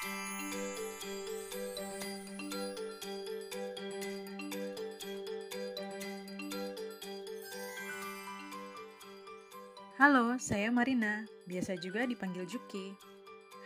Halo, 0.00 0.08
saya 10.40 10.72
Marina, 10.72 11.28
biasa 11.44 11.76
juga 11.76 12.08
dipanggil 12.08 12.48
Juki. 12.48 12.96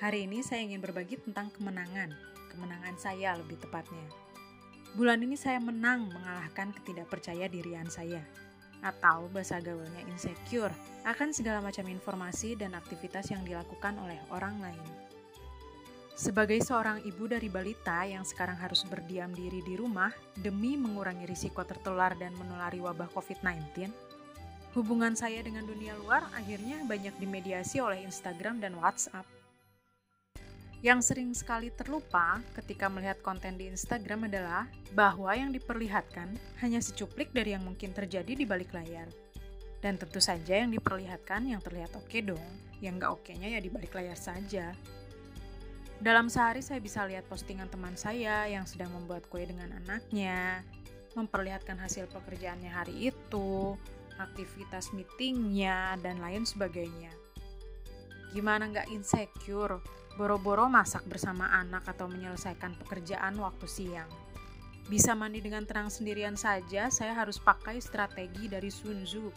Hari 0.03 0.27
ini 0.27 0.43
saya 0.43 0.67
ingin 0.67 0.83
berbagi 0.83 1.23
tentang 1.23 1.55
kemenangan, 1.55 2.11
kemenangan 2.51 2.99
saya 2.99 3.39
lebih 3.39 3.63
tepatnya. 3.63 4.11
Bulan 4.99 5.23
ini 5.23 5.39
saya 5.39 5.63
menang 5.63 6.11
mengalahkan 6.11 6.75
ketidakpercaya 6.83 7.47
dirian 7.47 7.87
saya, 7.87 8.27
atau 8.83 9.31
bahasa 9.31 9.63
gaulnya 9.63 10.03
insecure, 10.11 10.75
akan 11.07 11.31
segala 11.31 11.63
macam 11.63 11.87
informasi 11.87 12.59
dan 12.59 12.75
aktivitas 12.75 13.31
yang 13.31 13.47
dilakukan 13.47 13.95
oleh 14.03 14.19
orang 14.35 14.59
lain. 14.59 15.14
Sebagai 16.15 16.63
seorang 16.63 17.03
ibu 17.03 17.27
dari 17.27 17.51
balita 17.51 18.07
yang 18.07 18.23
sekarang 18.23 18.55
harus 18.59 18.87
berdiam 18.87 19.35
diri 19.35 19.63
di 19.67 19.75
rumah 19.75 20.15
demi 20.39 20.79
mengurangi 20.79 21.27
risiko 21.27 21.67
tertular 21.67 22.15
dan 22.15 22.31
menulari 22.39 22.79
wabah 22.79 23.11
COVID-19, 23.11 23.91
Hubungan 24.75 25.15
saya 25.15 25.39
dengan 25.39 25.63
dunia 25.63 25.95
luar 26.03 26.27
akhirnya 26.35 26.83
banyak 26.83 27.15
dimediasi 27.23 27.79
oleh 27.79 28.03
Instagram 28.03 28.59
dan 28.59 28.75
WhatsApp. 28.75 29.23
Yang 30.83 31.15
sering 31.15 31.31
sekali 31.31 31.71
terlupa 31.71 32.43
ketika 32.59 32.91
melihat 32.91 33.23
konten 33.23 33.55
di 33.55 33.71
Instagram 33.71 34.27
adalah 34.27 34.67
bahwa 34.91 35.31
yang 35.31 35.55
diperlihatkan 35.55 36.35
hanya 36.59 36.83
secuplik 36.83 37.31
dari 37.31 37.55
yang 37.55 37.63
mungkin 37.63 37.95
terjadi 37.95 38.35
di 38.35 38.43
balik 38.43 38.75
layar. 38.75 39.07
Dan 39.79 39.95
tentu 39.95 40.19
saja 40.19 40.59
yang 40.59 40.75
diperlihatkan 40.75 41.55
yang 41.55 41.63
terlihat 41.63 41.95
oke 41.95 42.11
okay 42.11 42.27
dong, 42.27 42.51
yang 42.83 42.99
nggak 42.99 43.15
oke-nya 43.15 43.55
ya 43.55 43.63
di 43.63 43.71
balik 43.71 43.95
layar 43.95 44.19
saja. 44.19 44.75
Dalam 46.05 46.29
sehari 46.29 46.61
saya 46.61 46.85
bisa 46.85 47.01
lihat 47.09 47.25
postingan 47.33 47.73
teman 47.73 47.97
saya 47.97 48.45
yang 48.45 48.69
sedang 48.69 48.93
membuat 48.93 49.25
kue 49.33 49.49
dengan 49.49 49.73
anaknya, 49.73 50.61
memperlihatkan 51.17 51.81
hasil 51.81 52.13
pekerjaannya 52.13 52.69
hari 52.69 53.09
itu, 53.09 53.73
aktivitas 54.21 54.93
meetingnya, 54.93 55.97
dan 56.05 56.21
lain 56.21 56.45
sebagainya. 56.45 57.09
Gimana 58.37 58.69
nggak 58.69 58.93
insecure, 58.93 59.81
boro-boro 60.21 60.69
masak 60.69 61.09
bersama 61.09 61.49
anak 61.57 61.89
atau 61.89 62.05
menyelesaikan 62.05 62.77
pekerjaan 62.85 63.41
waktu 63.41 63.65
siang. 63.65 64.13
Bisa 64.93 65.17
mandi 65.17 65.41
dengan 65.41 65.65
tenang 65.65 65.89
sendirian 65.89 66.37
saja, 66.37 66.93
saya 66.93 67.17
harus 67.17 67.41
pakai 67.41 67.81
strategi 67.81 68.45
dari 68.45 68.69
Sun 68.69 69.09
Tzu. 69.09 69.33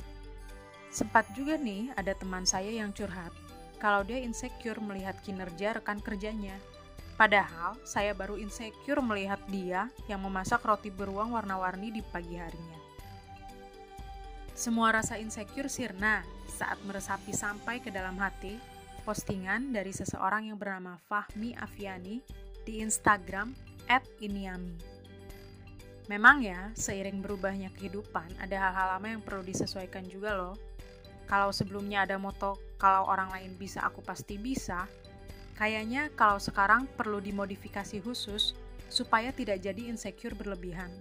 Sempat 0.92 1.32
juga 1.32 1.56
nih 1.56 1.96
ada 1.96 2.12
teman 2.12 2.44
saya 2.44 2.76
yang 2.76 2.92
curhat, 2.92 3.32
kalau 3.78 4.06
dia 4.06 4.22
insecure 4.22 4.82
melihat 4.82 5.18
kinerja 5.22 5.82
rekan 5.82 6.02
kerjanya. 6.02 6.58
Padahal 7.18 7.74
saya 7.82 8.14
baru 8.14 8.38
insecure 8.38 9.02
melihat 9.02 9.42
dia 9.50 9.90
yang 10.06 10.22
memasak 10.22 10.62
roti 10.62 10.94
beruang 10.94 11.34
warna-warni 11.34 11.90
di 11.90 12.06
pagi 12.06 12.38
harinya. 12.38 12.78
Semua 14.54 14.90
rasa 14.94 15.18
insecure 15.22 15.70
sirna 15.70 16.22
saat 16.50 16.78
meresapi 16.86 17.34
sampai 17.34 17.82
ke 17.82 17.94
dalam 17.94 18.18
hati 18.18 18.58
postingan 19.06 19.72
dari 19.74 19.94
seseorang 19.94 20.50
yang 20.50 20.58
bernama 20.60 20.98
Fahmi 21.10 21.54
Afiani 21.58 22.22
di 22.66 22.84
Instagram 22.84 23.54
@iniami. 24.20 24.76
Memang 26.12 26.44
ya, 26.44 26.72
seiring 26.76 27.24
berubahnya 27.24 27.72
kehidupan, 27.76 28.40
ada 28.40 28.56
hal-hal 28.56 28.88
lama 28.96 29.08
yang 29.08 29.24
perlu 29.24 29.44
disesuaikan 29.44 30.08
juga 30.08 30.36
loh. 30.36 30.56
Kalau 31.28 31.52
sebelumnya 31.52 32.08
ada 32.08 32.16
moto, 32.16 32.56
kalau 32.78 33.10
orang 33.10 33.34
lain 33.34 33.54
bisa, 33.58 33.82
aku 33.84 34.06
pasti 34.06 34.38
bisa, 34.38 34.86
kayaknya 35.58 36.14
kalau 36.14 36.38
sekarang 36.38 36.86
perlu 36.98 37.18
dimodifikasi 37.18 38.02
khusus 38.06 38.54
supaya 38.88 39.34
tidak 39.34 39.60
jadi 39.66 39.90
insecure 39.90 40.38
berlebihan. 40.38 40.94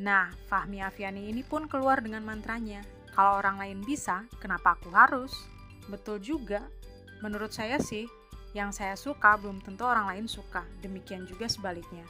Nah, 0.00 0.32
Fahmi 0.48 0.80
Afiani 0.80 1.28
ini 1.28 1.44
pun 1.44 1.68
keluar 1.68 2.00
dengan 2.00 2.24
mantranya, 2.24 2.80
kalau 3.14 3.42
orang 3.42 3.58
lain 3.58 3.78
bisa, 3.82 4.24
kenapa 4.38 4.78
aku 4.78 4.88
harus? 4.94 5.34
Betul 5.90 6.22
juga, 6.22 6.62
menurut 7.20 7.50
saya 7.50 7.76
sih, 7.82 8.06
yang 8.54 8.74
saya 8.74 8.94
suka 8.98 9.38
belum 9.38 9.62
tentu 9.62 9.86
orang 9.86 10.10
lain 10.10 10.26
suka, 10.26 10.66
demikian 10.82 11.26
juga 11.26 11.46
sebaliknya. 11.46 12.06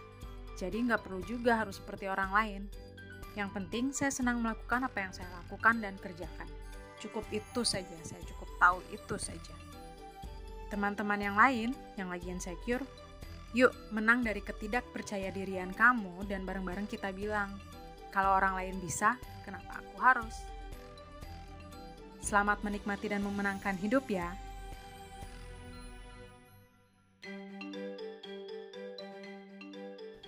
Jadi 0.61 0.77
nggak 0.85 1.09
perlu 1.09 1.25
juga 1.25 1.57
harus 1.57 1.81
seperti 1.81 2.09
orang 2.09 2.31
lain. 2.33 2.63
Yang 3.33 3.51
penting 3.57 3.85
saya 3.97 4.13
senang 4.13 4.45
melakukan 4.45 4.85
apa 4.85 4.99
yang 5.01 5.13
saya 5.17 5.29
lakukan 5.41 5.81
dan 5.81 5.97
kerjakan. 5.97 6.49
Cukup 7.01 7.25
itu 7.33 7.65
saja, 7.65 7.97
saya 8.05 8.21
cukup 8.29 8.50
tahu 8.61 8.85
itu 8.93 9.17
saja. 9.17 9.57
Teman-teman 10.69 11.19
yang 11.19 11.35
lain 11.35 11.75
yang 11.99 12.13
lagi 12.13 12.31
insecure, 12.31 12.85
yuk 13.57 13.75
menang 13.91 14.23
dari 14.23 14.39
ketidakpercaya 14.45 15.35
dirian 15.35 15.75
kamu 15.75 16.29
dan 16.31 16.47
bareng-bareng 16.47 16.87
kita 16.87 17.11
bilang, 17.11 17.59
kalau 18.15 18.39
orang 18.39 18.55
lain 18.55 18.77
bisa, 18.79 19.19
kenapa 19.43 19.83
aku 19.83 19.97
harus? 19.99 20.37
Selamat 22.21 22.63
menikmati 22.63 23.11
dan 23.11 23.25
memenangkan 23.25 23.75
hidup 23.81 24.07
ya. 24.07 24.37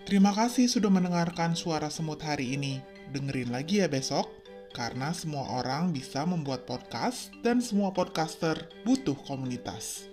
Terima 0.03 0.35
kasih 0.35 0.69
sudah 0.69 0.91
mendengarkan 0.91 1.55
suara 1.57 1.89
semut 1.89 2.21
hari 2.21 2.59
ini. 2.59 2.83
Dengerin 3.13 3.55
lagi 3.55 3.81
ya 3.81 3.89
besok, 3.89 4.29
karena 4.73 5.13
semua 5.17 5.61
orang 5.61 5.93
bisa 5.93 6.25
membuat 6.29 6.69
podcast 6.69 7.33
dan 7.41 7.61
semua 7.61 7.93
podcaster 7.93 8.69
butuh 8.85 9.17
komunitas. 9.25 10.12